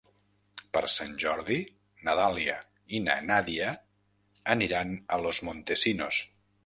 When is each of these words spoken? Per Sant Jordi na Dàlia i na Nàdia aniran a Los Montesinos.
Per 0.75 0.81
Sant 0.93 1.11
Jordi 1.23 1.57
na 2.07 2.15
Dàlia 2.19 2.55
i 2.95 3.01
na 3.09 3.17
Nàdia 3.27 3.69
aniran 4.55 4.97
a 5.15 5.21
Los 5.27 5.43
Montesinos. 5.51 6.25